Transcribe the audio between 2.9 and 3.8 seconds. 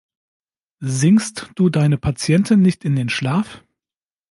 den Schlaf?